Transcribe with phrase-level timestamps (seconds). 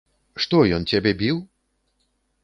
[0.43, 1.37] Што, ён цябе біў?